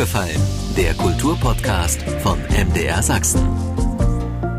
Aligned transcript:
aufgefallen? 0.00 0.40
Der 0.78 0.94
Kulturpodcast 0.94 2.02
von 2.22 2.38
MDR 2.48 3.02
Sachsen. 3.02 3.89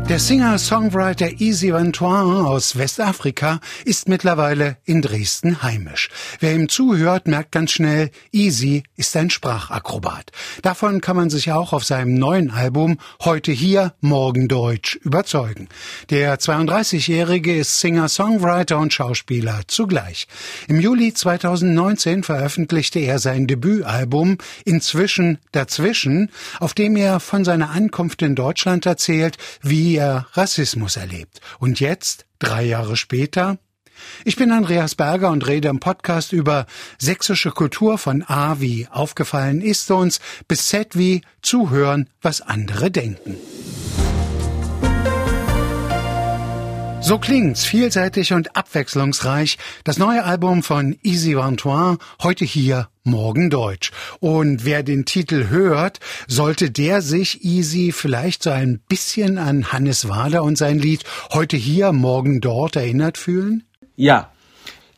Der 0.08 0.18
Singer-Songwriter 0.18 1.40
Easy 1.40 1.72
Vantoin 1.72 2.44
aus 2.44 2.76
Westafrika 2.76 3.60
ist 3.84 4.08
mittlerweile 4.08 4.76
in 4.84 5.00
Dresden 5.00 5.62
heimisch. 5.62 6.10
Wer 6.40 6.54
ihm 6.54 6.68
zuhört, 6.68 7.28
merkt 7.28 7.52
ganz 7.52 7.70
schnell, 7.70 8.10
Easy 8.32 8.82
ist 8.96 9.16
ein 9.16 9.30
Sprachakrobat. 9.30 10.32
Davon 10.60 11.00
kann 11.00 11.16
man 11.16 11.30
sich 11.30 11.52
auch 11.52 11.72
auf 11.72 11.84
seinem 11.84 12.14
neuen 12.14 12.50
Album 12.50 12.98
Heute 13.22 13.52
hier, 13.52 13.94
morgen 14.00 14.48
Deutsch 14.48 14.96
überzeugen. 14.96 15.68
Der 16.10 16.38
32-Jährige 16.38 17.56
ist 17.56 17.78
Singer, 17.78 18.08
Songwriter 18.08 18.78
und 18.78 18.92
Schauspieler 18.92 19.60
zugleich. 19.68 20.26
Im 20.68 20.80
Juli 20.80 21.14
2019 21.14 22.24
veröffentlichte 22.24 22.98
er 22.98 23.18
sein 23.18 23.46
Debütalbum 23.46 24.36
Inzwischen 24.64 25.38
dazwischen, 25.52 26.30
auf 26.58 26.74
dem 26.74 26.96
er 26.96 27.20
von 27.20 27.44
seiner 27.44 27.70
Ankunft 27.70 28.20
in 28.20 28.34
Deutschland 28.34 28.84
erzählt, 28.84 29.38
wie 29.62 29.91
wie 29.92 29.98
er 29.98 30.26
Rassismus 30.32 30.96
erlebt. 30.96 31.42
Und 31.58 31.78
jetzt, 31.78 32.24
drei 32.38 32.62
Jahre 32.62 32.96
später, 32.96 33.58
ich 34.24 34.36
bin 34.36 34.50
Andreas 34.50 34.94
Berger 34.94 35.30
und 35.30 35.46
rede 35.46 35.68
im 35.68 35.80
Podcast 35.80 36.32
über 36.32 36.64
sächsische 36.98 37.50
Kultur 37.50 37.98
von 37.98 38.22
A 38.22 38.58
wie 38.58 38.88
aufgefallen 38.90 39.60
ist 39.60 39.90
uns 39.90 40.20
bis 40.48 40.68
Z 40.68 40.96
wie 40.96 41.20
zuhören, 41.42 42.08
was 42.22 42.40
andere 42.40 42.90
denken. 42.90 43.36
So 47.12 47.18
klingt's, 47.18 47.66
vielseitig 47.66 48.32
und 48.32 48.56
abwechslungsreich. 48.56 49.58
Das 49.84 49.98
neue 49.98 50.24
Album 50.24 50.62
von 50.62 50.96
Easy 51.02 51.36
Vantoin, 51.36 51.98
heute 52.22 52.46
hier, 52.46 52.88
morgen 53.04 53.50
Deutsch. 53.50 53.92
Und 54.20 54.64
wer 54.64 54.82
den 54.82 55.04
Titel 55.04 55.50
hört, 55.50 56.00
sollte 56.26 56.70
der 56.70 57.02
sich 57.02 57.44
Easy 57.44 57.92
vielleicht 57.92 58.42
so 58.42 58.48
ein 58.48 58.80
bisschen 58.88 59.36
an 59.36 59.74
Hannes 59.74 60.08
Wader 60.08 60.42
und 60.42 60.56
sein 60.56 60.78
Lied 60.78 61.04
Heute 61.34 61.58
hier, 61.58 61.92
morgen 61.92 62.40
dort 62.40 62.76
erinnert 62.76 63.18
fühlen? 63.18 63.64
Ja, 63.94 64.30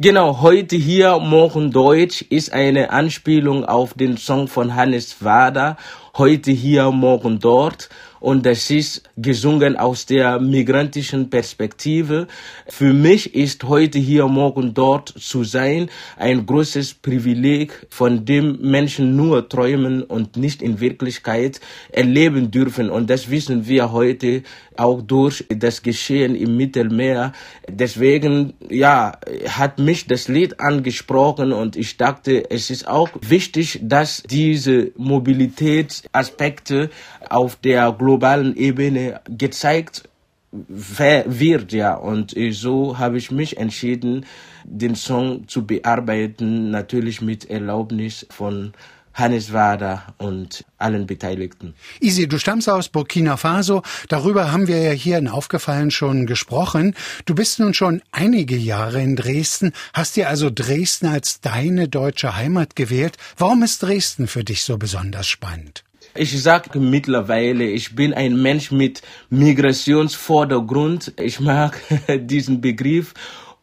Genau, 0.00 0.40
heute 0.40 0.74
hier, 0.74 1.20
morgen 1.20 1.70
Deutsch 1.70 2.22
ist 2.22 2.52
eine 2.52 2.90
Anspielung 2.90 3.64
auf 3.64 3.94
den 3.94 4.16
Song 4.16 4.48
von 4.48 4.74
Hannes 4.74 5.22
Wader, 5.22 5.76
heute 6.16 6.50
hier, 6.50 6.90
morgen 6.90 7.38
dort 7.38 7.88
und 8.24 8.46
das 8.46 8.70
ist 8.70 9.02
gesungen 9.18 9.76
aus 9.76 10.06
der 10.06 10.40
migrantischen 10.40 11.28
Perspektive. 11.28 12.26
Für 12.66 12.94
mich 12.94 13.34
ist 13.34 13.64
heute 13.64 13.98
hier, 13.98 14.26
morgen 14.28 14.72
dort 14.72 15.12
zu 15.18 15.44
sein 15.44 15.90
ein 16.16 16.46
großes 16.46 16.94
Privileg, 16.94 17.86
von 17.90 18.24
dem 18.24 18.62
Menschen 18.62 19.14
nur 19.14 19.46
träumen 19.50 20.02
und 20.02 20.38
nicht 20.38 20.62
in 20.62 20.80
Wirklichkeit 20.80 21.60
erleben 21.92 22.50
dürfen. 22.50 22.88
Und 22.88 23.10
das 23.10 23.28
wissen 23.28 23.68
wir 23.68 23.92
heute 23.92 24.42
auch 24.74 25.02
durch 25.02 25.44
das 25.50 25.82
Geschehen 25.82 26.34
im 26.34 26.56
Mittelmeer. 26.56 27.32
Deswegen, 27.68 28.54
ja, 28.70 29.18
hat 29.48 29.78
mich 29.78 30.06
das 30.06 30.28
Lied 30.28 30.60
angesprochen 30.60 31.52
und 31.52 31.76
ich 31.76 31.98
dachte, 31.98 32.50
es 32.50 32.70
ist 32.70 32.88
auch 32.88 33.10
wichtig, 33.20 33.80
dass 33.82 34.22
diese 34.22 34.92
Mobilitätsaspekte 34.96 36.88
auf 37.28 37.56
der 37.56 37.92
globalen 37.92 38.13
Ebene 38.56 39.20
gezeigt 39.28 40.08
wird, 40.52 41.72
ja. 41.72 41.94
Und 41.94 42.34
so 42.50 42.98
habe 42.98 43.18
ich 43.18 43.30
mich 43.30 43.56
entschieden, 43.56 44.24
den 44.64 44.94
Song 44.94 45.48
zu 45.48 45.66
bearbeiten, 45.66 46.70
natürlich 46.70 47.20
mit 47.20 47.50
Erlaubnis 47.50 48.26
von 48.30 48.72
Hannes 49.14 49.52
Wader 49.52 50.14
und 50.18 50.64
allen 50.76 51.06
Beteiligten. 51.06 51.74
Isi, 52.00 52.26
du 52.26 52.38
stammst 52.38 52.68
aus 52.68 52.88
Burkina 52.88 53.36
Faso. 53.36 53.82
Darüber 54.08 54.50
haben 54.50 54.66
wir 54.66 54.82
ja 54.82 54.90
hier 54.90 55.18
in 55.18 55.28
Aufgefallen 55.28 55.92
schon 55.92 56.26
gesprochen. 56.26 56.94
Du 57.24 57.34
bist 57.34 57.60
nun 57.60 57.74
schon 57.74 58.02
einige 58.10 58.56
Jahre 58.56 59.00
in 59.00 59.14
Dresden, 59.14 59.72
hast 59.92 60.16
dir 60.16 60.28
also 60.28 60.50
Dresden 60.52 61.06
als 61.06 61.40
deine 61.40 61.88
deutsche 61.88 62.36
Heimat 62.36 62.74
gewählt. 62.74 63.16
Warum 63.38 63.62
ist 63.62 63.82
Dresden 63.84 64.26
für 64.26 64.42
dich 64.42 64.64
so 64.64 64.78
besonders 64.78 65.28
spannend? 65.28 65.84
Ich 66.16 66.40
sage 66.40 66.78
mittlerweile, 66.78 67.64
ich 67.64 67.96
bin 67.96 68.14
ein 68.14 68.40
Mensch 68.40 68.70
mit 68.70 69.02
Migrationsvordergrund. 69.30 71.12
Ich 71.20 71.40
mag 71.40 71.80
diesen 72.20 72.60
Begriff. 72.60 73.14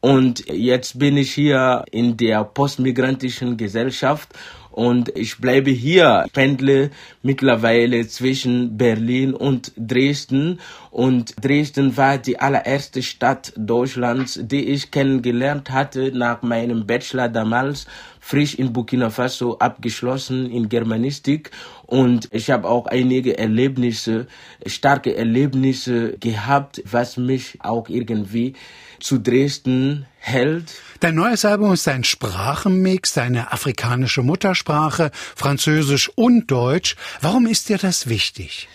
Und 0.01 0.49
jetzt 0.49 0.99
bin 0.99 1.15
ich 1.15 1.31
hier 1.33 1.85
in 1.91 2.17
der 2.17 2.43
postmigrantischen 2.43 3.55
Gesellschaft 3.55 4.33
und 4.71 5.09
ich 5.17 5.37
bleibe 5.37 5.69
hier, 5.69 6.25
pendle 6.33 6.91
mittlerweile 7.21 8.07
zwischen 8.07 8.77
Berlin 8.77 9.33
und 9.33 9.73
Dresden 9.77 10.59
und 10.89 11.35
Dresden 11.43 11.95
war 11.97 12.17
die 12.17 12.39
allererste 12.39 13.03
Stadt 13.03 13.53
Deutschlands, 13.57 14.39
die 14.41 14.69
ich 14.69 14.89
kennengelernt 14.89 15.71
hatte 15.71 16.11
nach 16.13 16.41
meinem 16.41 16.87
Bachelor 16.87 17.27
damals, 17.27 17.85
frisch 18.21 18.55
in 18.55 18.71
Burkina 18.71 19.09
Faso 19.09 19.57
abgeschlossen 19.57 20.49
in 20.49 20.69
Germanistik 20.69 21.51
und 21.87 22.29
ich 22.31 22.49
habe 22.51 22.69
auch 22.69 22.85
einige 22.85 23.37
Erlebnisse, 23.37 24.27
starke 24.65 25.15
Erlebnisse 25.15 26.17
gehabt, 26.19 26.81
was 26.89 27.17
mich 27.17 27.57
auch 27.59 27.89
irgendwie 27.89 28.53
zu 28.99 29.17
Dresden 29.17 30.05
hält. 30.19 30.71
Dein 30.99 31.15
neues 31.15 31.43
Album 31.43 31.73
ist 31.73 31.87
ein 31.87 32.03
Sprachenmix, 32.03 33.13
deine 33.13 33.51
afrikanische 33.51 34.21
Muttersprache, 34.21 35.11
Französisch 35.13 36.09
und 36.15 36.49
Deutsch. 36.49 36.95
Warum 37.21 37.47
ist 37.47 37.69
dir 37.69 37.79
das 37.79 38.07
wichtig? 38.07 38.69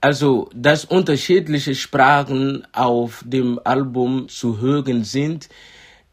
Also, 0.00 0.48
dass 0.54 0.84
unterschiedliche 0.84 1.74
Sprachen 1.74 2.66
auf 2.72 3.22
dem 3.26 3.60
Album 3.64 4.28
zu 4.28 4.60
hören 4.60 5.04
sind, 5.04 5.48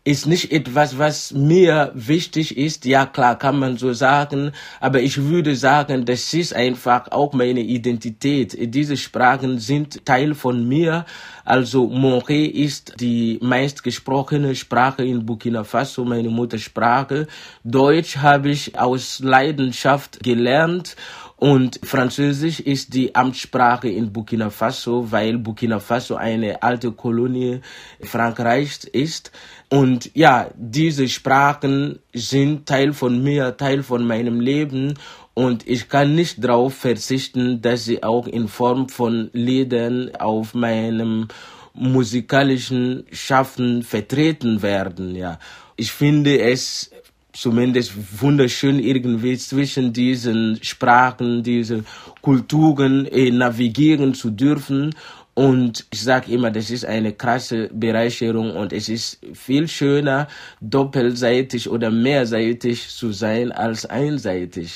ist 0.05 0.27
nicht 0.27 0.51
etwas, 0.51 0.99
was 0.99 1.33
mir 1.33 1.91
wichtig 1.95 2.57
ist. 2.57 2.85
Ja, 2.85 3.07
klar, 3.07 3.39
kann 3.39 3.57
man 3.57 3.77
so 3.77 3.91
sagen. 3.91 4.51
Aber 4.79 5.01
ich 5.01 5.17
würde 5.23 5.55
sagen, 5.55 6.05
das 6.05 6.31
ist 6.31 6.55
einfach 6.55 7.11
auch 7.11 7.33
meine 7.33 7.61
Identität. 7.61 8.55
Diese 8.73 8.97
Sprachen 8.97 9.57
sind 9.57 10.05
Teil 10.05 10.35
von 10.35 10.67
mir. 10.67 11.05
Also, 11.43 11.85
Moré 11.85 12.45
ist 12.45 12.93
die 12.99 13.39
meistgesprochene 13.41 14.53
Sprache 14.55 15.03
in 15.03 15.25
Burkina 15.25 15.63
Faso, 15.63 16.05
meine 16.05 16.29
Muttersprache. 16.29 17.25
Deutsch 17.63 18.17
habe 18.17 18.49
ich 18.51 18.77
aus 18.77 19.19
Leidenschaft 19.19 20.23
gelernt. 20.23 20.95
Und 21.45 21.79
Französisch 21.83 22.59
ist 22.59 22.95
die 22.95 23.13
Amtssprache 23.13 23.87
in 23.87 24.11
Burkina 24.11 24.49
Faso, 24.49 25.11
weil 25.11 25.37
Burkina 25.37 25.79
Faso 25.79 26.15
eine 26.15 26.63
alte 26.63 26.91
Kolonie 26.91 27.59
Frankreichs 28.01 28.85
ist. 28.85 29.31
Und 29.69 30.09
ja, 30.15 30.49
diese 30.55 31.07
Sprachen 31.07 31.99
sind 32.11 32.65
Teil 32.65 32.93
von 32.93 33.23
mir, 33.23 33.55
Teil 33.57 33.83
von 33.83 34.07
meinem 34.07 34.39
Leben. 34.39 34.95
Und 35.35 35.67
ich 35.67 35.87
kann 35.87 36.15
nicht 36.15 36.43
darauf 36.43 36.73
verzichten, 36.73 37.61
dass 37.61 37.85
sie 37.85 38.01
auch 38.01 38.25
in 38.25 38.47
Form 38.47 38.89
von 38.89 39.29
Liedern 39.31 40.15
auf 40.15 40.55
meinem 40.55 41.27
musikalischen 41.75 43.05
Schaffen 43.11 43.83
vertreten 43.83 44.63
werden, 44.63 45.15
ja. 45.15 45.37
Ich 45.75 45.91
finde 45.91 46.39
es 46.39 46.89
zumindest 47.35 47.93
wunderschön 48.21 48.79
irgendwie 48.79 49.37
zwischen 49.37 49.93
diesen 49.93 50.59
Sprachen, 50.63 51.43
diesen 51.43 51.85
Kulturen 52.21 53.05
äh, 53.05 53.29
navigieren 53.29 54.13
zu 54.13 54.31
dürfen. 54.31 54.95
Und 55.33 55.85
ich 55.91 56.01
sage 56.01 56.31
immer, 56.31 56.49
das 56.49 56.71
ist 56.71 56.85
eine 56.85 57.11
krasse 57.11 57.69
Bereicherung 57.73 58.55
und 58.55 58.71
es 58.71 58.87
ist 58.87 59.19
viel 59.33 59.67
schöner, 59.67 60.29
doppelseitig 60.61 61.69
oder 61.69 61.91
mehrseitig 61.91 62.87
zu 62.87 63.11
sein 63.11 63.51
als 63.51 63.85
einseitig. 63.85 64.71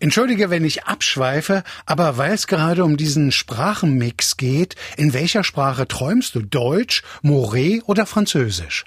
Entschuldige, 0.00 0.50
wenn 0.50 0.64
ich 0.64 0.84
abschweife, 0.84 1.62
aber 1.86 2.18
weil 2.18 2.32
es 2.32 2.46
gerade 2.46 2.84
um 2.84 2.96
diesen 2.96 3.32
Sprachenmix 3.32 4.36
geht, 4.36 4.74
in 4.96 5.14
welcher 5.14 5.44
Sprache 5.44 5.88
träumst 5.88 6.34
du? 6.34 6.42
Deutsch, 6.42 7.02
Moré 7.22 7.82
oder 7.84 8.04
Französisch? 8.04 8.84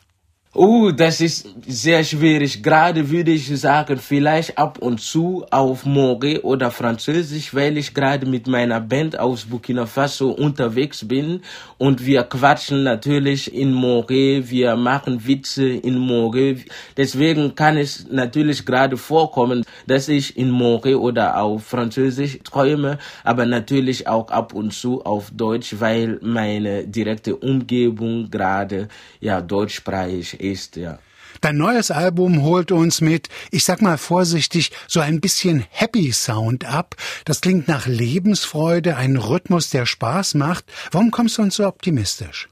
Oh, 0.58 0.90
das 0.90 1.20
ist 1.20 1.50
sehr 1.68 2.02
schwierig. 2.06 2.64
Gerade 2.64 3.10
würde 3.10 3.32
ich 3.32 3.46
sagen, 3.60 3.98
vielleicht 3.98 4.58
ab 4.58 4.78
und 4.80 5.02
zu 5.02 5.46
auf 5.52 5.86
Moré 5.86 6.40
oder 6.44 6.72
Französisch, 6.72 7.54
weil 7.54 7.78
ich 7.78 7.94
gerade 7.94 8.26
mit 8.26 8.48
meiner 8.48 8.80
Band 8.80 9.20
aus 9.20 9.44
Burkina 9.44 9.86
Faso 9.86 10.32
unterwegs 10.32 11.06
bin 11.06 11.42
und 11.78 12.06
wir 12.06 12.24
quatschen 12.24 12.84
natürlich 12.84 13.54
in 13.54 13.74
Moré, 13.74 14.50
wir 14.50 14.78
machen 14.78 15.28
Witze 15.28 15.68
in 15.68 15.98
Moré. 15.98 16.66
Deswegen 16.96 17.54
kann 17.56 17.76
es 17.76 18.08
natürlich 18.10 18.66
gerade 18.66 18.96
vorkommen, 18.96 19.66
dass 19.88 20.08
ich 20.08 20.38
in 20.38 20.52
Moré 20.52 20.96
oder 20.96 21.38
auf 21.38 21.66
Französisch 21.66 22.40
träume, 22.46 22.98
aber 23.26 23.46
natürlich 23.46 24.08
auch 24.08 24.30
ab 24.30 24.54
und 24.54 24.72
zu 24.72 25.04
auf 25.04 25.32
Deutsch, 25.32 25.76
weil 25.80 26.18
meine 26.22 26.88
direkte 26.88 27.36
Umgebung 27.36 28.32
gerade 28.32 28.88
ja 29.20 29.42
deutschsprachig 29.42 30.40
ist, 30.40 30.45
ja. 30.76 31.00
Dein 31.42 31.58
neues 31.58 31.92
Album 31.92 32.42
holt 32.42 32.72
uns 32.72 33.02
mit, 33.02 33.30
ich 33.52 33.66
sag 33.66 33.82
mal 33.82 33.98
vorsichtig, 33.98 34.72
so 34.88 35.00
ein 35.00 35.20
bisschen 35.22 35.66
Happy 35.70 36.12
Sound 36.12 36.66
ab. 36.66 36.96
Das 37.26 37.42
klingt 37.42 37.68
nach 37.68 37.88
Lebensfreude, 37.88 38.96
ein 38.96 39.18
Rhythmus, 39.18 39.70
der 39.70 39.86
Spaß 39.86 40.36
macht. 40.36 40.66
Warum 40.92 41.12
kommst 41.12 41.38
du 41.38 41.42
uns 41.42 41.56
so 41.56 41.68
optimistisch? 41.68 42.48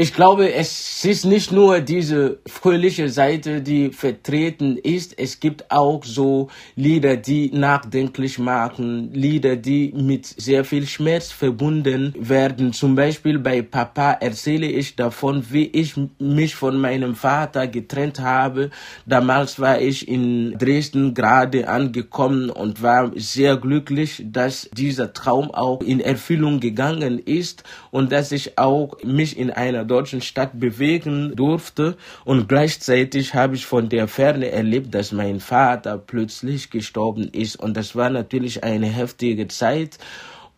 Ich 0.00 0.14
glaube, 0.14 0.52
es 0.52 1.04
ist 1.04 1.24
nicht 1.24 1.50
nur 1.50 1.80
diese 1.80 2.38
fröhliche 2.46 3.08
Seite, 3.08 3.60
die 3.60 3.90
vertreten 3.90 4.76
ist. 4.76 5.18
Es 5.18 5.40
gibt 5.40 5.72
auch 5.72 6.04
so 6.04 6.50
Lieder, 6.76 7.16
die 7.16 7.50
nachdenklich 7.50 8.38
machen, 8.38 9.12
Lieder, 9.12 9.56
die 9.56 9.92
mit 9.96 10.24
sehr 10.24 10.64
viel 10.64 10.86
Schmerz 10.86 11.32
verbunden 11.32 12.14
werden. 12.16 12.72
Zum 12.72 12.94
Beispiel 12.94 13.40
bei 13.40 13.60
Papa 13.60 14.12
erzähle 14.12 14.68
ich 14.68 14.94
davon, 14.94 15.44
wie 15.50 15.66
ich 15.66 15.94
mich 16.20 16.54
von 16.54 16.80
meinem 16.80 17.16
Vater 17.16 17.66
getrennt 17.66 18.20
habe. 18.20 18.70
Damals 19.04 19.58
war 19.58 19.80
ich 19.80 20.06
in 20.06 20.56
Dresden 20.58 21.12
gerade 21.12 21.66
angekommen 21.68 22.50
und 22.50 22.82
war 22.82 23.10
sehr 23.16 23.56
glücklich, 23.56 24.22
dass 24.30 24.70
dieser 24.72 25.12
Traum 25.12 25.50
auch 25.50 25.80
in 25.80 25.98
Erfüllung 25.98 26.60
gegangen 26.60 27.18
ist 27.18 27.64
und 27.90 28.12
dass 28.12 28.30
ich 28.30 28.58
auch 28.58 28.96
mich 29.02 29.36
in 29.36 29.50
einer 29.50 29.87
deutschen 29.88 30.20
Stadt 30.20 30.60
bewegen 30.60 31.34
durfte. 31.34 31.96
Und 32.24 32.48
gleichzeitig 32.48 33.34
habe 33.34 33.56
ich 33.56 33.66
von 33.66 33.88
der 33.88 34.06
Ferne 34.06 34.50
erlebt, 34.50 34.94
dass 34.94 35.10
mein 35.12 35.40
Vater 35.40 35.98
plötzlich 35.98 36.70
gestorben 36.70 37.28
ist. 37.32 37.56
Und 37.56 37.76
das 37.76 37.96
war 37.96 38.10
natürlich 38.10 38.62
eine 38.62 38.86
heftige 38.86 39.48
Zeit. 39.48 39.98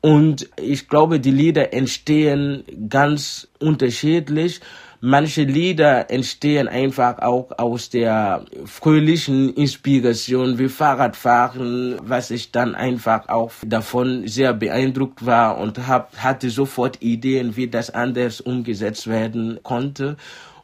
Und 0.02 0.48
ich 0.60 0.88
glaube, 0.88 1.20
die 1.20 1.30
Lieder 1.30 1.72
entstehen 1.72 2.64
ganz 2.88 3.48
unterschiedlich. 3.58 4.60
Manche 5.02 5.44
Lieder 5.44 6.10
entstehen 6.10 6.68
einfach 6.68 7.20
auch 7.20 7.52
aus 7.58 7.88
der 7.88 8.44
fröhlichen 8.66 9.54
Inspiration 9.54 10.58
wie 10.58 10.68
Fahrradfahren, 10.68 11.96
was 12.02 12.30
ich 12.30 12.52
dann 12.52 12.74
einfach 12.74 13.30
auch 13.30 13.50
davon 13.64 14.28
sehr 14.28 14.52
beeindruckt 14.52 15.24
war 15.24 15.56
und 15.56 15.86
hab, 15.88 16.18
hatte 16.18 16.50
sofort 16.50 17.00
Ideen, 17.00 17.56
wie 17.56 17.68
das 17.68 17.88
anders 17.88 18.42
umgesetzt 18.42 19.06
werden 19.06 19.60
konnte. 19.62 20.18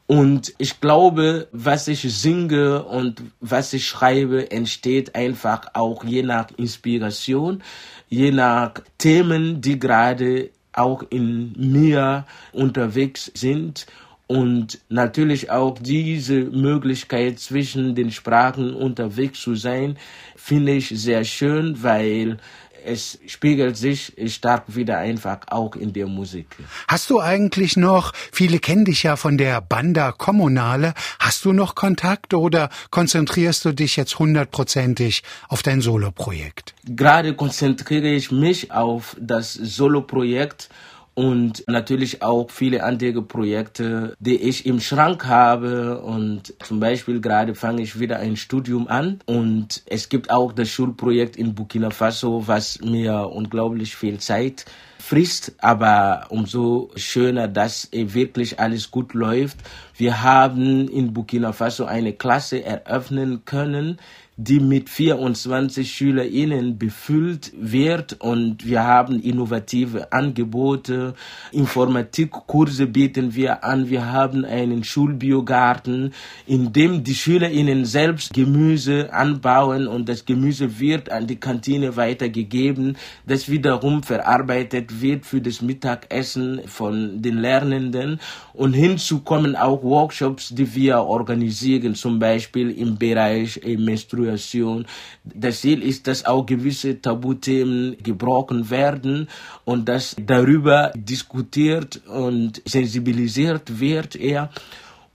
Und 0.07 0.53
ich 0.59 0.83
glaube, 0.83 1.49
was 1.53 1.89
ich 1.89 2.03
singe 2.03 2.85
und 2.85 3.23
was 3.41 3.73
ich 3.73 3.87
schreibe, 3.87 4.51
entsteht 4.51 5.15
einfach 5.15 5.63
auch 5.73 6.05
je 6.05 6.23
nach 6.23 6.49
Inspiration, 6.59 7.63
je 8.11 8.33
nach 8.33 8.75
Themen, 8.99 9.63
die 9.63 9.79
gerade 9.79 10.51
auch 10.75 11.05
in 11.09 11.55
mir 11.57 12.27
unterwegs 12.53 13.33
sind 13.35 13.87
und 14.27 14.81
natürlich 14.89 15.51
auch 15.51 15.79
diese 15.79 16.41
Möglichkeit 16.41 17.39
zwischen 17.39 17.95
den 17.95 18.11
Sprachen 18.11 18.75
unterwegs 18.75 19.41
zu 19.41 19.55
sein, 19.55 19.97
finde 20.37 20.73
ich 20.73 20.89
sehr 20.89 21.25
schön, 21.25 21.83
weil 21.83 22.39
es 22.85 23.19
spiegelt 23.27 23.77
sich 23.77 24.13
stark 24.29 24.77
wieder 24.77 24.99
einfach 24.99 25.41
auch 25.49 25.75
in 25.75 25.93
der 25.93 26.07
Musik. 26.07 26.47
Hast 26.87 27.11
du 27.11 27.21
eigentlich 27.21 27.77
noch, 27.77 28.13
viele 28.33 28.61
kennen 28.61 28.85
dich 28.85 29.03
ja 29.03 29.17
von 29.17 29.37
der 29.37 29.61
Banda 29.61 30.13
Kommunale, 30.13 30.95
hast 31.19 31.45
du 31.45 31.53
noch 31.53 31.75
Kontakt 31.75 32.33
oder 32.33 32.71
konzentrierst 32.91 33.65
du 33.65 33.73
dich 33.73 33.97
jetzt 33.97 34.19
hundertprozentig 34.19 35.25
auf 35.49 35.63
dein 35.63 35.81
Soloprojekt? 35.81 36.75
Gerade 36.85 37.35
konzentriere 37.35 38.09
ich 38.09 38.31
mich 38.31 38.71
auf 38.71 39.17
das 39.21 39.53
Soloprojekt 39.53 40.69
und 41.17 41.65
natürlich 41.67 42.23
auch 42.23 42.51
viele 42.51 42.85
andere 42.85 43.23
Projekte, 43.23 44.15
die 44.21 44.37
ich 44.37 44.67
im 44.67 44.81
Schrank 44.81 45.25
habe. 45.25 46.03
Und 46.03 46.53
zum 46.63 46.79
Beispiel 46.79 47.23
gerade 47.23 47.55
fange 47.55 47.81
ich 47.81 47.99
wieder 47.99 48.19
ein 48.19 48.37
Studium 48.37 48.87
an. 48.87 49.21
Und 49.25 49.83
es 49.87 50.11
gibt 50.11 50.31
auch 50.31 50.53
das 50.53 50.69
Schulprojekt 50.69 51.37
in 51.37 51.55
Burkina 51.55 51.89
Faso, 51.89 52.47
was 52.47 52.81
mir 52.83 53.31
unglaublich 53.33 53.97
viel 53.97 54.19
Zeit 54.19 54.67
frisst, 54.99 55.55
aber 55.59 56.27
umso 56.31 56.91
schöner, 56.97 57.49
dass 57.49 57.89
wirklich 57.93 58.59
alles 58.61 58.91
gut 58.91 59.15
läuft. 59.15 59.59
Wir 59.97 60.23
haben 60.23 60.89
in 60.89 61.13
Burkina 61.13 61.53
Faso 61.53 61.85
eine 61.85 62.13
Klasse 62.13 62.65
eröffnen 62.65 63.45
können, 63.45 63.99
die 64.39 64.61
mit 64.61 64.91
24 64.91 65.91
SchülerInnen 65.91 66.79
befüllt 66.79 67.53
wird. 67.59 68.21
Und 68.21 68.67
wir 68.67 68.85
haben 68.85 69.21
innovative 69.21 70.13
Angebote, 70.13 71.15
Informatikkurse 71.53 72.87
bieten 72.87 73.35
wir 73.35 73.65
an, 73.65 73.89
wir 73.89 74.13
haben 74.13 74.45
einen 74.45 74.85
Schulbiogarten, 74.85 76.13
in 76.47 76.73
dem 76.73 77.03
die 77.03 77.15
SchülerInnen 77.15 77.87
selbst 77.87 78.35
Gemüse 78.35 79.13
anbauen. 79.13 79.87
Und 79.87 80.09
das 80.09 80.27
Gemüse 80.27 80.79
wird 80.79 81.11
an 81.11 81.27
die 81.27 81.37
Kantine 81.37 81.97
weitergegeben, 81.97 82.99
das 83.27 83.49
wiederum 83.49 84.03
verarbeitet 84.03 84.86
wird 85.01 85.27
für 85.27 85.41
das 85.41 85.63
Mittagessen 85.63 86.63
von 86.67 87.23
den 87.23 87.39
Lernenden 87.39 88.21
und 88.53 88.73
hinzu 88.73 89.21
kommen 89.21 89.57
auch 89.57 89.83
Workshops, 89.83 90.51
die 90.51 90.75
wir 90.75 90.99
organisieren, 91.01 91.95
zum 91.95 92.19
Beispiel 92.19 92.71
im 92.71 92.97
Bereich 92.97 93.61
Menstruation 93.65 94.47
Situation. 94.47 94.87
Das 95.25 95.61
Ziel 95.61 95.83
ist, 95.83 96.07
dass 96.07 96.25
auch 96.25 96.47
gewisse 96.47 97.01
Tabuthemen 97.01 97.97
gebrochen 98.03 98.71
werden 98.71 99.29
und 99.65 99.89
dass 99.89 100.17
darüber 100.19 100.93
diskutiert 100.95 102.01
und 102.07 102.63
sensibilisiert 102.65 103.81
wird 103.81 104.17
eher. 104.17 104.51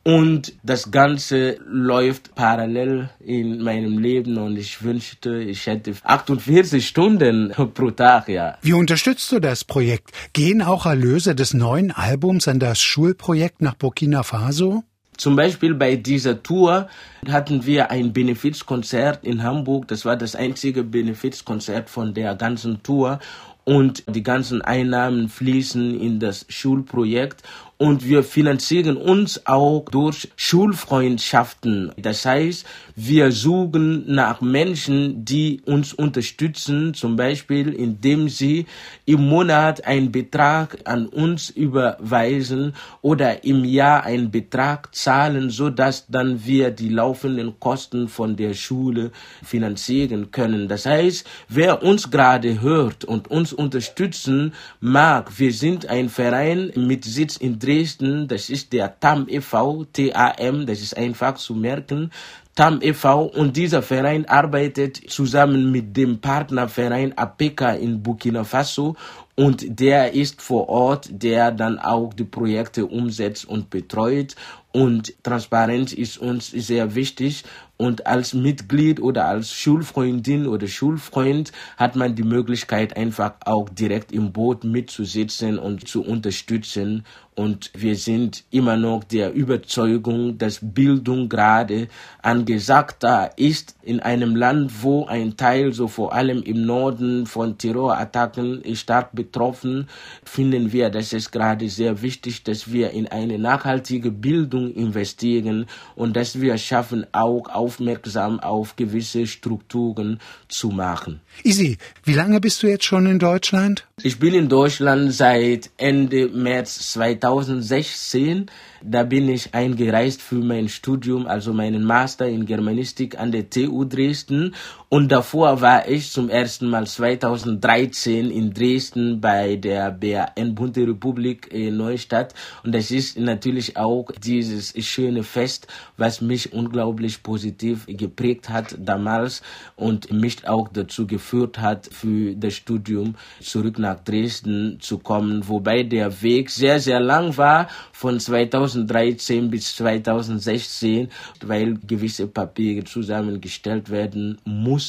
Und 0.03 0.53
das 0.63 0.89
Ganze 0.89 1.57
läuft 1.67 2.33
parallel 2.33 3.09
in 3.19 3.61
meinem 3.61 3.99
Leben 3.99 4.37
und 4.37 4.57
ich 4.57 4.81
wünschte, 4.83 5.37
ich 5.37 5.67
hätte 5.67 5.93
48 6.03 6.87
Stunden 6.87 7.51
pro 7.73 7.91
Tag, 7.91 8.27
ja. 8.27 8.57
Wie 8.63 8.73
unterstützt 8.73 9.31
du 9.31 9.39
das 9.39 9.63
Projekt? 9.63 10.11
Gehen 10.33 10.63
auch 10.63 10.87
Erlöse 10.87 11.35
des 11.35 11.53
neuen 11.53 11.91
Albums 11.91 12.47
an 12.47 12.59
das 12.59 12.81
Schulprojekt 12.81 13.61
nach 13.61 13.75
Burkina 13.75 14.23
Faso? 14.23 14.83
Zum 15.17 15.35
Beispiel 15.35 15.75
bei 15.75 15.97
dieser 15.97 16.41
Tour 16.41 16.87
hatten 17.29 17.63
wir 17.67 17.91
ein 17.91 18.11
Benefizkonzert 18.11 19.23
in 19.23 19.43
Hamburg. 19.43 19.87
Das 19.87 20.03
war 20.03 20.15
das 20.15 20.35
einzige 20.35 20.83
Benefizkonzert 20.83 21.91
von 21.91 22.15
der 22.15 22.33
ganzen 22.33 22.81
Tour. 22.81 23.19
Und 23.63 24.03
die 24.07 24.23
ganzen 24.23 24.63
Einnahmen 24.63 25.29
fließen 25.29 25.99
in 25.99 26.19
das 26.19 26.47
Schulprojekt 26.49 27.43
und 27.81 28.07
wir 28.07 28.21
finanzieren 28.21 28.95
uns 28.95 29.47
auch 29.47 29.85
durch 29.89 30.29
Schulfreundschaften. 30.35 31.91
Das 31.97 32.27
heißt, 32.27 32.63
wir 32.95 33.31
suchen 33.31 34.03
nach 34.05 34.39
Menschen, 34.39 35.25
die 35.25 35.61
uns 35.65 35.91
unterstützen, 35.91 36.93
zum 36.93 37.15
Beispiel 37.15 37.73
indem 37.73 38.29
sie 38.29 38.67
im 39.05 39.27
Monat 39.27 39.83
einen 39.87 40.11
Betrag 40.11 40.77
an 40.83 41.07
uns 41.07 41.49
überweisen 41.49 42.73
oder 43.01 43.43
im 43.43 43.65
Jahr 43.65 44.03
einen 44.03 44.29
Betrag 44.29 44.93
zahlen, 44.93 45.49
so 45.49 45.71
dass 45.71 46.05
dann 46.05 46.45
wir 46.45 46.69
die 46.69 46.89
laufenden 46.89 47.59
Kosten 47.59 48.09
von 48.09 48.35
der 48.35 48.53
Schule 48.53 49.11
finanzieren 49.43 50.29
können. 50.29 50.67
Das 50.67 50.85
heißt, 50.85 51.25
wer 51.49 51.81
uns 51.81 52.11
gerade 52.11 52.61
hört 52.61 53.05
und 53.05 53.31
uns 53.31 53.53
unterstützen 53.53 54.53
mag, 54.79 55.39
wir 55.39 55.51
sind 55.51 55.87
ein 55.87 56.09
Verein 56.09 56.71
mit 56.75 57.05
Sitz 57.05 57.37
in 57.37 57.57
Dresden, 57.57 57.70
Dresden, 57.71 58.27
das 58.27 58.49
ist 58.49 58.73
der 58.73 58.99
TAM 58.99 59.27
e.V., 59.29 59.85
TAM, 59.93 60.65
das 60.65 60.81
ist 60.81 60.97
einfach 60.97 61.35
zu 61.35 61.55
merken. 61.55 62.11
TAM 62.53 62.81
e.V. 62.81 63.23
und 63.27 63.55
dieser 63.55 63.81
Verein 63.81 64.25
arbeitet 64.27 65.09
zusammen 65.09 65.71
mit 65.71 65.95
dem 65.95 66.19
Partnerverein 66.19 67.17
APECA 67.17 67.71
in 67.71 68.03
Burkina 68.03 68.43
Faso 68.43 68.97
und 69.35 69.79
der 69.79 70.13
ist 70.13 70.41
vor 70.41 70.67
Ort, 70.67 71.07
der 71.09 71.51
dann 71.51 71.79
auch 71.79 72.13
die 72.13 72.25
Projekte 72.25 72.85
umsetzt 72.85 73.45
und 73.45 73.69
betreut 73.69 74.35
und 74.73 75.13
Transparenz 75.23 75.93
ist 75.93 76.17
uns 76.17 76.51
sehr 76.51 76.93
wichtig 76.93 77.45
und 77.81 78.05
als 78.05 78.35
Mitglied 78.35 79.01
oder 79.01 79.25
als 79.25 79.51
Schulfreundin 79.51 80.45
oder 80.45 80.67
Schulfreund 80.67 81.51
hat 81.77 81.95
man 81.95 82.13
die 82.13 82.21
Möglichkeit 82.21 82.95
einfach 82.95 83.33
auch 83.43 83.69
direkt 83.69 84.11
im 84.11 84.31
Boot 84.31 84.63
mitzusitzen 84.63 85.57
und 85.57 85.87
zu 85.87 86.03
unterstützen. 86.03 87.03
Und 87.33 87.71
wir 87.73 87.95
sind 87.95 88.43
immer 88.51 88.75
noch 88.75 89.05
der 89.05 89.33
Überzeugung, 89.33 90.37
dass 90.37 90.59
Bildung 90.61 91.29
gerade 91.29 91.87
angesagter 92.21 93.31
ist 93.37 93.75
in 93.81 94.01
einem 94.01 94.35
Land, 94.35 94.83
wo 94.83 95.05
ein 95.05 95.37
Teil, 95.37 95.71
so 95.71 95.87
vor 95.87 96.13
allem 96.13 96.43
im 96.43 96.65
Norden 96.65 97.25
von 97.25 97.57
Terrorattacken 97.57 98.63
stark 98.75 99.15
betroffen, 99.15 99.87
finden 100.25 100.73
wir, 100.73 100.89
dass 100.89 101.13
es 101.13 101.31
gerade 101.31 101.69
sehr 101.69 102.01
wichtig, 102.01 102.43
dass 102.43 102.71
wir 102.71 102.91
in 102.91 103.07
eine 103.07 103.39
nachhaltige 103.39 104.11
Bildung 104.11 104.73
investieren 104.73 105.67
und 105.95 106.17
dass 106.17 106.41
wir 106.41 106.57
schaffen, 106.57 107.07
auch 107.13 107.47
auf 107.47 107.70
aufmerksam 107.71 108.39
auf 108.41 108.75
gewisse 108.75 109.25
Strukturen 109.27 110.19
zu 110.49 110.69
machen. 110.69 111.21
Easy, 111.43 111.77
wie 112.03 112.13
lange 112.13 112.41
bist 112.41 112.61
du 112.61 112.67
jetzt 112.67 112.83
schon 112.83 113.05
in 113.05 113.17
Deutschland? 113.17 113.87
Ich 114.03 114.19
bin 114.19 114.33
in 114.33 114.49
Deutschland 114.49 115.13
seit 115.13 115.69
Ende 115.77 116.27
März 116.27 116.91
2016. 116.91 118.47
Da 118.83 119.03
bin 119.03 119.29
ich 119.29 119.53
eingereist 119.53 120.21
für 120.21 120.35
mein 120.35 120.67
Studium, 120.67 121.27
also 121.27 121.53
meinen 121.53 121.85
Master 121.85 122.27
in 122.27 122.45
Germanistik 122.45 123.17
an 123.17 123.31
der 123.31 123.49
TU 123.49 123.85
Dresden. 123.85 124.53
Und 124.93 125.09
davor 125.09 125.61
war 125.61 125.87
ich 125.87 126.11
zum 126.11 126.27
ersten 126.27 126.69
Mal 126.69 126.85
2013 126.85 128.29
in 128.29 128.53
Dresden 128.53 129.21
bei 129.21 129.55
der 129.55 129.89
BRN 129.89 130.53
Bunte 130.53 130.81
Republik 130.81 131.47
in 131.49 131.77
Neustadt. 131.77 132.33
Und 132.65 132.75
das 132.75 132.91
ist 132.91 133.17
natürlich 133.17 133.77
auch 133.77 134.11
dieses 134.21 134.73
schöne 134.85 135.23
Fest, 135.23 135.67
was 135.95 136.19
mich 136.19 136.51
unglaublich 136.51 137.23
positiv 137.23 137.85
geprägt 137.87 138.49
hat 138.49 138.75
damals 138.79 139.41
und 139.77 140.11
mich 140.11 140.45
auch 140.45 140.67
dazu 140.67 141.07
geführt 141.07 141.59
hat, 141.59 141.87
für 141.89 142.35
das 142.35 142.55
Studium 142.55 143.15
zurück 143.39 143.79
nach 143.79 144.03
Dresden 144.03 144.77
zu 144.81 144.97
kommen. 144.97 145.47
Wobei 145.47 145.83
der 145.83 146.21
Weg 146.21 146.49
sehr, 146.49 146.81
sehr 146.81 146.99
lang 146.99 147.37
war, 147.37 147.69
von 147.93 148.19
2013 148.19 149.49
bis 149.49 149.73
2016, 149.77 151.07
weil 151.45 151.77
gewisse 151.87 152.27
Papiere 152.27 152.83
zusammengestellt 152.83 153.89
werden 153.89 154.37
mussten, 154.43 154.80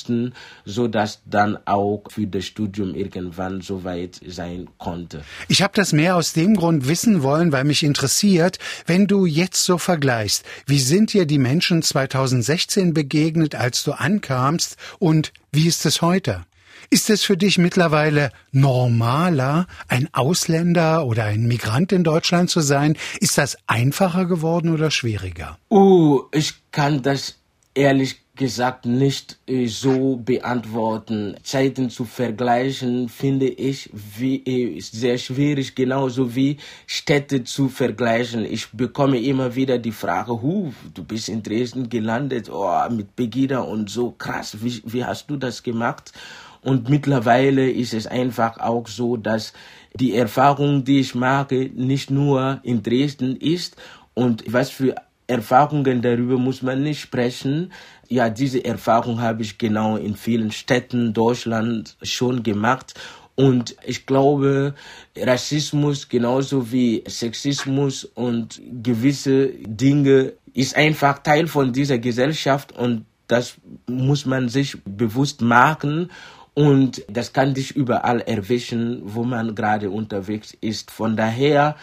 so 0.65 0.89
dass 0.89 1.21
dann 1.27 1.59
auch 1.67 2.05
für 2.09 2.27
das 2.27 2.45
Studium 2.45 2.95
irgendwann 2.95 3.61
soweit 3.61 4.21
sein 4.27 4.69
konnte. 4.79 5.23
Ich 5.49 5.63
habe 5.63 5.73
das 5.75 5.93
mehr 5.93 6.17
aus 6.17 6.33
dem 6.33 6.57
Grund 6.57 6.89
wissen 6.89 7.23
wollen, 7.23 7.53
weil 7.53 7.65
mich 7.65 7.83
interessiert, 7.83 8.59
wenn 8.87 9.07
du 9.07 9.27
jetzt 9.27 9.65
so 9.65 9.79
vergleichst, 9.79 10.45
wie 10.67 10.81
sind 10.81 11.13
dir 11.13 11.27
die 11.27 11.39
Menschen 11.39 11.83
2016 11.83 12.95
begegnet, 12.95 13.55
als 13.55 13.85
du 13.85 13.93
ankamst 13.93 14.77
und 14.99 15.33
wie 15.53 15.67
ist 15.67 15.85
es 15.87 16.03
heute? 16.03 16.45
Ist 16.91 17.09
es 17.09 17.25
für 17.25 17.39
dich 17.39 17.57
mittlerweile 17.57 18.33
normaler, 18.51 19.67
ein 19.89 20.09
Ausländer 20.13 21.07
oder 21.07 21.25
ein 21.25 21.47
Migrant 21.47 21.91
in 21.91 22.05
Deutschland 22.05 22.51
zu 22.51 22.61
sein? 22.61 22.99
Ist 23.21 23.39
das 23.39 23.57
einfacher 23.67 24.27
geworden 24.27 24.75
oder 24.75 24.91
schwieriger? 24.91 25.59
Uh, 25.71 26.25
ich 26.33 26.53
kann 26.71 27.03
das 27.03 27.37
ehrlich 27.75 28.22
gesagt 28.35 28.87
nicht 28.87 29.39
äh, 29.47 29.67
so 29.67 30.17
beantworten. 30.17 31.37
Zeiten 31.43 31.91
zu 31.91 32.07
vergleichen 32.07 33.09
finde 33.11 33.47
ich 33.47 33.91
wie, 33.93 34.43
äh, 34.45 34.81
sehr 34.81 35.19
schwierig, 35.19 35.75
genauso 35.75 36.35
wie 36.35 36.57
Städte 36.87 37.45
zu 37.45 37.69
vergleichen. 37.69 38.45
Ich 38.45 38.71
bekomme 38.73 39.21
immer 39.21 39.55
wieder 39.55 39.79
die 39.79 39.93
Frage, 39.93 40.41
Hu, 40.41 40.73
du 40.95 41.05
bist 41.05 41.29
in 41.29 41.43
Dresden 41.43 41.91
gelandet, 41.91 42.49
oh, 42.51 42.89
mit 42.91 43.15
Pegida 43.17 43.61
und 43.61 43.91
so 43.91 44.13
krass, 44.13 44.57
wie, 44.63 44.83
wie 44.87 45.05
hast 45.05 45.29
du 45.29 45.37
das 45.37 45.63
gemacht? 45.63 46.13
Und 46.63 46.89
mittlerweile 46.89 47.71
ist 47.71 47.93
es 47.93 48.07
einfach 48.07 48.59
auch 48.59 48.87
so, 48.87 49.17
dass 49.17 49.53
die 49.95 50.15
Erfahrung, 50.15 50.85
die 50.85 51.01
ich 51.01 51.15
mache, 51.15 51.71
nicht 51.75 52.11
nur 52.11 52.61
in 52.63 52.83
Dresden 52.83 53.37
ist 53.37 53.77
und 54.15 54.45
was 54.47 54.71
für 54.71 54.95
Erfahrungen 55.27 56.03
darüber 56.03 56.37
muss 56.37 56.63
man 56.63 56.83
nicht 56.83 57.01
sprechen. 57.01 57.73
Ja, 58.13 58.29
diese 58.29 58.63
Erfahrung 58.63 59.23
habe 59.23 59.41
ich 59.41 59.57
genau 59.57 59.97
in 59.97 60.17
vielen 60.17 60.53
Städten 60.53 61.15
Deutschland 61.15 61.97
schon 62.03 62.43
gemacht. 62.43 62.93
Und 63.37 63.75
ich 63.87 64.05
glaube, 64.05 64.75
Rassismus 65.17 66.11
genauso 66.11 66.71
wie 66.71 67.03
Sexismus 67.09 68.05
und 68.05 68.61
gewisse 68.83 69.47
Dinge 69.67 70.35
ist 70.53 70.77
einfach 70.77 71.21
Teil 71.21 71.47
von 71.47 71.73
dieser 71.73 71.97
Gesellschaft 71.97 72.73
und 72.73 73.07
das 73.29 73.55
muss 73.87 74.27
man 74.27 74.51
sich 74.51 74.77
bewusst 74.85 75.41
machen 75.41 76.11
und 76.53 77.03
das 77.09 77.33
kann 77.33 77.55
dich 77.55 77.75
überall 77.75 78.21
erwischen, 78.21 79.01
wo 79.05 79.25
man 79.25 79.55
gerade 79.55 79.91
unterwegs 79.91 80.55
ist. 80.61 80.91
Von 80.91 81.17
daher, 81.17 81.77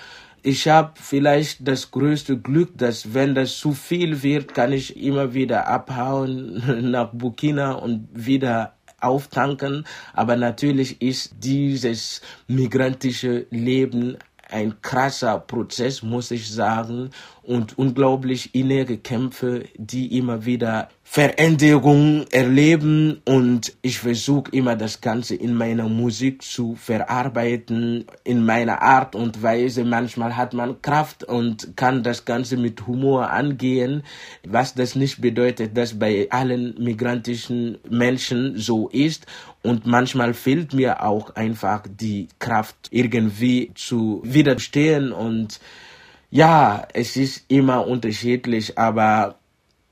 ich 0.44 0.68
habe 0.68 0.94
vielleicht 0.96 1.68
das 1.68 1.92
größte 1.92 2.38
Glück, 2.38 2.78
dass 2.78 3.14
wenn 3.14 3.36
das 3.36 3.58
zu 3.58 3.74
viel 3.74 4.24
wird, 4.24 4.54
kann 4.54 4.74
ich 4.74 5.02
immer 5.02 5.34
wieder 5.34 5.68
abhauen 5.68 6.92
nach 6.92 7.12
Burkina 7.12 7.74
und 7.74 8.08
wieder 8.14 8.74
auftanken. 9.02 9.86
Aber 10.14 10.36
natürlich 10.36 11.02
ist 11.02 11.36
dieses 11.40 12.22
migrantische 12.48 13.48
Leben 13.50 14.18
ein 14.50 14.82
krasser 14.82 15.40
Prozess, 15.40 16.02
muss 16.02 16.32
ich 16.32 16.52
sagen, 16.52 17.12
und 17.50 17.80
unglaublich 17.80 18.54
innere 18.54 18.98
Kämpfe, 18.98 19.66
die 19.76 20.16
immer 20.16 20.46
wieder 20.46 20.90
Veränderungen 21.02 22.28
erleben 22.30 23.24
und 23.26 23.74
ich 23.82 23.98
versuche 23.98 24.52
immer 24.52 24.76
das 24.76 25.02
Ganze 25.02 25.34
in 25.34 25.56
meiner 25.56 25.90
Musik 25.90 26.44
zu 26.44 26.76
verarbeiten, 26.76 28.06
in 28.24 28.46
meiner 28.46 28.84
Art 28.84 29.16
und 29.16 29.42
Weise. 29.42 29.84
Manchmal 29.84 30.38
hat 30.38 30.54
man 30.54 30.80
Kraft 30.84 31.24
und 31.24 31.76
kann 31.76 32.04
das 32.04 32.26
Ganze 32.26 32.56
mit 32.56 32.86
Humor 32.86 33.32
angehen, 33.32 34.04
was 34.48 34.76
das 34.76 34.94
nicht 34.94 35.20
bedeutet, 35.20 35.76
dass 35.76 35.98
bei 35.98 36.28
allen 36.30 36.76
migrantischen 36.78 37.80
Menschen 37.90 38.58
so 38.58 38.90
ist. 38.90 39.26
Und 39.64 39.88
manchmal 39.88 40.36
fehlt 40.36 40.74
mir 40.76 41.04
auch 41.04 41.32
einfach 41.32 41.84
die 41.90 42.28
Kraft, 42.38 42.76
irgendwie 42.92 43.72
zu 43.74 44.22
widerstehen 44.24 45.12
und 45.12 45.60
ja, 46.30 46.88
es 46.94 47.16
ist 47.18 47.46
immer 47.48 47.88
unterschiedlich, 47.88 48.78
aber 48.78 49.40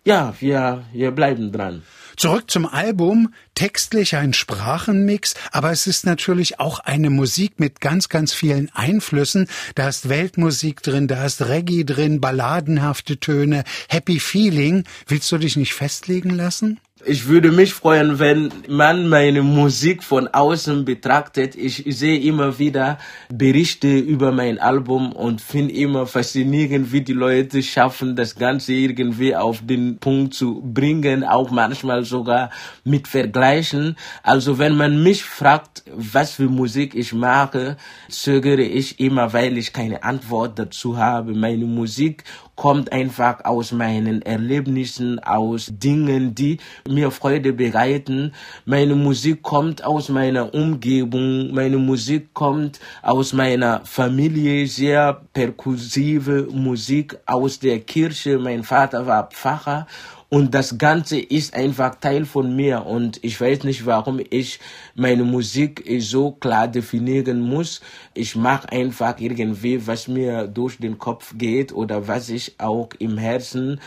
ja, 0.06 0.34
wir, 0.40 0.86
wir 0.94 1.12
bleiben 1.12 1.52
dran. 1.52 1.84
Zurück 2.16 2.50
zum 2.50 2.66
Album. 2.66 3.34
Textlich 3.54 4.16
ein 4.16 4.34
Sprachenmix, 4.34 5.36
aber 5.52 5.72
es 5.72 5.86
ist 5.86 6.06
natürlich 6.06 6.60
auch 6.60 6.80
eine 6.80 7.10
Musik 7.12 7.60
mit 7.60 7.82
ganz, 7.82 8.10
ganz 8.10 8.34
vielen 8.34 8.72
Einflüssen. 8.74 9.48
Da 9.76 9.88
ist 9.88 10.10
Weltmusik 10.10 10.82
drin, 10.82 11.08
da 11.08 11.26
ist 11.26 11.48
Reggae 11.48 11.84
drin, 11.84 12.22
balladenhafte 12.22 13.20
Töne, 13.20 13.64
Happy 13.90 14.20
Feeling. 14.20 14.86
Willst 15.08 15.32
du 15.32 15.38
dich 15.38 15.58
nicht 15.58 15.74
festlegen 15.74 16.32
lassen? 16.32 16.80
Ich 17.06 17.28
würde 17.28 17.52
mich 17.52 17.74
freuen, 17.76 18.18
wenn 18.18 18.52
man 18.68 19.08
meine 19.08 19.44
Musik 19.44 20.04
von 20.04 20.28
außen 20.28 20.84
betrachtet. 20.84 21.56
Ich 21.56 21.84
sehe 21.88 22.20
immer 22.20 22.58
wieder 22.58 22.98
Berichte 23.30 24.00
über 24.00 24.32
mein 24.32 24.58
Album 24.58 25.12
und 25.12 25.40
finde 25.40 25.76
immer 25.76 26.08
faszinierend, 26.08 26.92
wie 26.92 27.02
die 27.02 27.14
Leute 27.14 27.62
schaffen, 27.62 28.16
das 28.16 28.36
Ganze 28.36 28.74
irgendwie 28.74 29.36
auf 29.36 29.60
den 29.64 30.00
Punkt 30.00 30.34
zu 30.34 30.60
bringen, 30.74 31.24
auch 31.24 31.52
manchmal 31.52 32.04
sogar 32.04 32.50
mit 32.84 33.08
Vergleichen. 33.08 33.96
Also 34.24 34.58
wenn 34.58 34.76
man 34.76 35.04
mich 35.04 35.24
fragt, 35.24 35.84
was 35.96 36.32
für 36.32 36.50
Musik 36.50 36.96
ich 36.96 37.14
mache, 37.14 37.78
zögere 38.10 38.64
ich 38.64 39.00
immer, 39.00 39.34
weil 39.34 39.60
ich 39.60 39.72
keine 39.72 40.02
Antwort 40.02 40.58
dazu 40.58 40.98
habe. 40.98 41.36
Meine 41.36 41.66
Musik 41.66 42.24
kommt 42.58 42.92
einfach 42.92 43.46
aus 43.46 43.72
meinen 43.72 44.24
Erlebnissen, 44.24 45.20
aus 45.20 45.72
Dingen, 45.72 46.34
die 46.34 46.58
mir 46.88 47.12
Freude 47.12 47.54
bereiten. 47.54 48.34
Meine 48.66 48.96
Musik 48.96 49.42
kommt 49.42 49.84
aus 49.84 50.10
meiner 50.10 50.54
Umgebung, 50.54 51.54
meine 51.54 51.78
Musik 51.78 52.34
kommt 52.34 52.80
aus 53.02 53.34
meiner 53.34 53.82
Familie, 53.86 54.68
sehr 54.68 55.22
perkussive 55.34 56.48
Musik 56.52 57.18
aus 57.26 57.60
der 57.60 57.80
Kirche. 57.80 58.40
Mein 58.40 58.64
Vater 58.64 59.06
war 59.08 59.30
Pfarrer 59.30 59.88
und 60.30 60.54
das 60.54 60.78
Ganze 60.78 61.20
ist 61.20 61.54
einfach 61.54 61.96
Teil 61.96 62.26
von 62.26 62.54
mir 62.54 62.86
und 62.86 63.24
ich 63.24 63.40
weiß 63.40 63.64
nicht, 63.64 63.86
warum 63.86 64.20
ich 64.30 64.60
meine 64.94 65.24
Musik 65.24 65.86
so 66.00 66.32
klar 66.32 66.68
definieren 66.68 67.40
muss. 67.40 67.80
Ich 68.14 68.36
mache 68.36 68.70
einfach 68.70 69.20
irgendwie, 69.20 69.88
was 69.88 70.10
mir 70.10 70.48
durch 70.48 70.80
den 70.80 70.98
Kopf 70.98 71.36
geht 71.38 71.72
oder 71.72 72.10
was 72.10 72.28
ich 72.28 72.56
auch 72.58 72.90
im 73.00 73.18
Herzen 73.18 73.80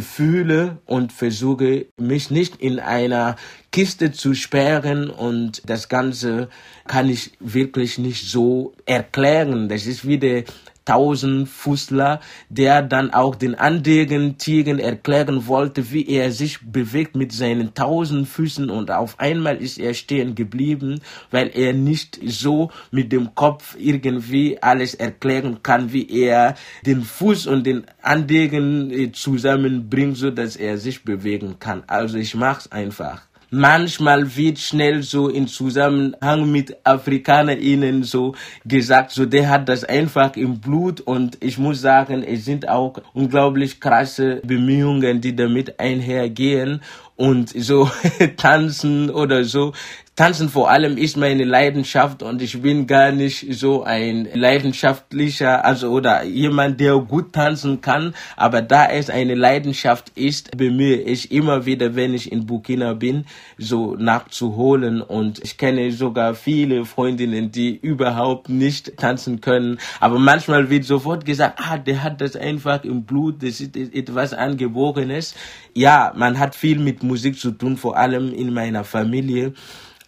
fühle 0.00 0.76
und 0.84 1.12
versuche 1.12 1.86
mich 1.96 2.30
nicht 2.30 2.56
in 2.56 2.78
einer 2.78 3.36
Kiste 3.72 4.12
zu 4.12 4.34
sperren 4.34 5.08
und 5.08 5.62
das 5.64 5.88
Ganze 5.88 6.50
kann 6.86 7.08
ich 7.08 7.32
wirklich 7.40 7.96
nicht 7.96 8.28
so 8.28 8.74
erklären. 8.84 9.70
Das 9.70 9.86
ist 9.86 10.06
wie 10.06 10.18
der 10.18 10.44
Tausendfußler, 10.86 12.20
der 12.48 12.80
dann 12.80 13.12
auch 13.12 13.34
den 13.34 13.54
anderen 13.54 14.38
Tieren 14.38 14.78
erklären 14.78 15.46
wollte, 15.46 15.92
wie 15.92 16.08
er 16.08 16.32
sich 16.32 16.60
bewegt 16.60 17.14
mit 17.14 17.32
seinen 17.32 17.74
tausend 17.74 18.26
Füßen 18.26 18.70
und 18.70 18.90
auf 18.90 19.20
einmal 19.20 19.56
ist 19.56 19.78
er 19.78 19.92
stehen 19.92 20.34
geblieben, 20.34 21.00
weil 21.30 21.50
er 21.54 21.74
nicht 21.74 22.18
so 22.24 22.70
mit 22.90 23.12
dem 23.12 23.34
Kopf 23.34 23.76
irgendwie 23.78 24.62
alles 24.62 24.94
erklären 24.94 25.62
kann, 25.62 25.92
wie 25.92 26.08
er 26.08 26.54
den 26.86 27.02
Fuß 27.02 27.46
und 27.48 27.66
den 27.66 27.84
anderen 28.00 28.90
äh, 28.90 29.12
zusammenbringt, 29.12 30.16
so 30.16 30.30
dass 30.30 30.56
er 30.56 30.78
sich 30.78 31.04
bewegen 31.04 31.56
kann. 31.58 31.82
Also 31.86 32.16
ich 32.16 32.34
mach's 32.34 32.70
einfach. 32.70 33.26
Manchmal 33.50 34.36
wird 34.36 34.58
schnell 34.58 35.02
so 35.02 35.28
in 35.28 35.46
Zusammenhang 35.46 36.50
mit 36.50 36.76
AfrikanerInnen 36.84 38.02
so 38.02 38.34
gesagt, 38.64 39.12
so 39.12 39.26
der 39.26 39.48
hat 39.48 39.68
das 39.68 39.84
einfach 39.84 40.36
im 40.36 40.60
Blut 40.60 41.00
und 41.00 41.38
ich 41.42 41.58
muss 41.58 41.80
sagen, 41.80 42.22
es 42.22 42.44
sind 42.44 42.68
auch 42.68 43.00
unglaublich 43.14 43.80
krasse 43.80 44.40
Bemühungen, 44.44 45.20
die 45.20 45.36
damit 45.36 45.78
einhergehen 45.78 46.82
und 47.16 47.48
so 47.48 47.90
tanzen 48.36 49.10
oder 49.10 49.44
so 49.44 49.72
Tanzen 50.16 50.48
vor 50.48 50.70
allem 50.70 50.96
ist 50.96 51.18
meine 51.18 51.44
Leidenschaft 51.44 52.22
und 52.22 52.40
ich 52.40 52.62
bin 52.62 52.86
gar 52.86 53.12
nicht 53.12 53.52
so 53.54 53.82
ein 53.82 54.26
leidenschaftlicher, 54.32 55.62
also 55.62 55.90
oder 55.90 56.24
jemand, 56.24 56.80
der 56.80 56.96
gut 57.00 57.34
tanzen 57.34 57.82
kann, 57.82 58.14
aber 58.34 58.62
da 58.62 58.86
es 58.86 59.10
eine 59.10 59.34
Leidenschaft 59.34 60.12
ist, 60.14 60.56
bemühe 60.56 60.96
ich 60.96 61.30
immer 61.32 61.66
wieder, 61.66 61.96
wenn 61.96 62.14
ich 62.14 62.32
in 62.32 62.46
Burkina 62.46 62.94
bin, 62.94 63.26
so 63.58 63.94
nachzuholen 63.94 65.02
und 65.02 65.44
ich 65.44 65.58
kenne 65.58 65.92
sogar 65.92 66.34
viele 66.34 66.86
Freundinnen, 66.86 67.52
die 67.52 67.76
überhaupt 67.76 68.48
nicht 68.48 68.96
tanzen 68.96 69.42
können, 69.42 69.76
aber 70.00 70.18
manchmal 70.18 70.70
wird 70.70 70.84
sofort 70.84 71.26
gesagt, 71.26 71.60
ah, 71.62 71.76
der 71.76 72.02
hat 72.02 72.22
das 72.22 72.36
einfach 72.36 72.84
im 72.84 73.04
Blut, 73.04 73.42
das 73.42 73.60
ist 73.60 73.76
etwas 73.76 74.32
Angeborenes. 74.32 75.34
Ja, 75.74 76.14
man 76.16 76.38
hat 76.38 76.54
viel 76.54 76.78
mit 76.78 77.02
Musik 77.02 77.38
zu 77.38 77.50
tun, 77.50 77.76
vor 77.76 77.98
allem 77.98 78.32
in 78.32 78.54
meiner 78.54 78.82
Familie. 78.82 79.52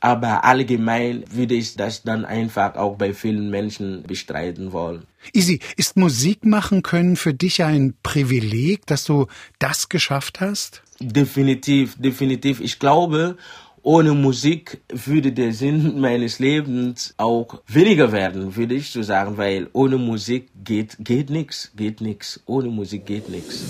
Aber 0.00 0.44
allgemein 0.44 1.24
würde 1.30 1.54
ich 1.54 1.74
das 1.76 2.02
dann 2.02 2.24
einfach 2.24 2.76
auch 2.76 2.96
bei 2.96 3.12
vielen 3.14 3.50
Menschen 3.50 4.02
bestreiten 4.04 4.72
wollen. 4.72 5.02
Easy, 5.32 5.60
ist 5.76 5.96
Musik 5.96 6.44
machen 6.44 6.82
können 6.82 7.16
für 7.16 7.34
dich 7.34 7.62
ein 7.64 7.94
Privileg, 8.02 8.86
dass 8.86 9.04
du 9.04 9.26
das 9.58 9.88
geschafft 9.88 10.40
hast? 10.40 10.82
Definitiv, 11.00 11.96
definitiv. 11.98 12.60
Ich 12.60 12.78
glaube, 12.78 13.36
ohne 13.82 14.12
Musik 14.12 14.80
würde 14.88 15.32
der 15.32 15.52
Sinn 15.52 16.00
meines 16.00 16.38
Lebens 16.38 17.14
auch 17.16 17.62
weniger 17.66 18.12
werden, 18.12 18.56
würde 18.56 18.74
ich 18.74 18.90
so 18.90 19.02
sagen, 19.02 19.36
weil 19.36 19.68
ohne 19.72 19.98
Musik 19.98 20.50
geht, 20.64 20.96
geht 21.00 21.30
nichts, 21.30 21.72
geht 21.76 22.00
nichts. 22.00 22.40
Ohne 22.46 22.68
Musik 22.68 23.06
geht 23.06 23.28
nichts. 23.28 23.64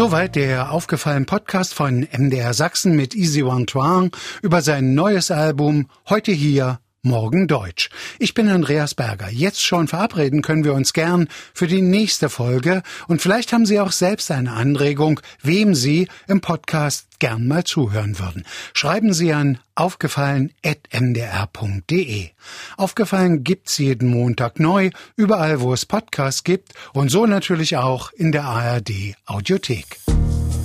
Soweit 0.00 0.34
der 0.34 0.72
aufgefallene 0.72 1.26
Podcast 1.26 1.74
von 1.74 2.08
MDR 2.10 2.54
Sachsen 2.54 2.96
mit 2.96 3.14
Easy 3.14 3.42
One 3.42 3.66
Twang 3.66 4.10
über 4.40 4.62
sein 4.62 4.94
neues 4.94 5.30
Album 5.30 5.90
Heute 6.08 6.32
hier, 6.32 6.80
morgen 7.02 7.48
Deutsch. 7.48 7.90
Ich 8.18 8.34
bin 8.34 8.48
Andreas 8.48 8.94
Berger. 8.94 9.30
Jetzt 9.30 9.62
schon 9.62 9.88
verabreden 9.88 10.42
können 10.42 10.64
wir 10.64 10.74
uns 10.74 10.92
gern 10.92 11.28
für 11.54 11.66
die 11.66 11.80
nächste 11.82 12.28
Folge 12.28 12.82
und 13.08 13.22
vielleicht 13.22 13.52
haben 13.52 13.66
Sie 13.66 13.80
auch 13.80 13.90
selbst 13.92 14.30
eine 14.30 14.52
Anregung, 14.52 15.20
wem 15.42 15.74
Sie 15.74 16.08
im 16.28 16.40
Podcast 16.40 17.06
gern 17.18 17.46
mal 17.46 17.64
zuhören 17.64 18.18
würden. 18.18 18.44
Schreiben 18.74 19.14
Sie 19.14 19.32
an 19.32 19.58
aufgefallen.mdr.de. 19.74 22.28
Aufgefallen 22.76 23.44
gibt's 23.44 23.78
jeden 23.78 24.10
Montag 24.10 24.60
neu, 24.60 24.90
überall 25.16 25.60
wo 25.60 25.72
es 25.72 25.86
Podcasts 25.86 26.44
gibt 26.44 26.74
und 26.92 27.10
so 27.10 27.26
natürlich 27.26 27.76
auch 27.76 28.12
in 28.12 28.32
der 28.32 28.44
ARD 28.44 29.14
Audiothek. 29.26 29.98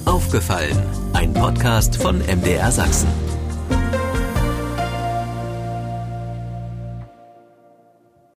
Aufgefallen, 0.05 0.77
ein 1.13 1.33
Podcast 1.33 1.95
von 1.95 2.19
MDR 2.19 2.71
Sachsen. 2.71 3.07